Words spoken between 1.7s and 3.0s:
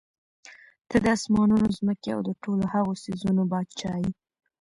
ځمکي او د ټولو هغو